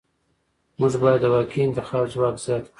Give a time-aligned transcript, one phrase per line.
[0.79, 2.69] موږ باید د واقعي انتخاب ځواک زیات کړو.